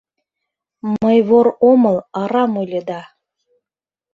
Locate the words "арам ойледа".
2.21-3.01